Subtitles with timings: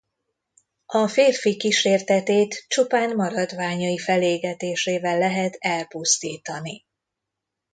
[0.85, 6.85] A férfi kísértetét csupán maradványai felégetésével lehet elpusztítani.